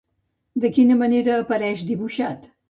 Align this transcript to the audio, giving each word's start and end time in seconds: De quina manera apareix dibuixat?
De 0.63 0.71
quina 0.77 0.97
manera 1.01 1.35
apareix 1.43 1.85
dibuixat? 1.93 2.51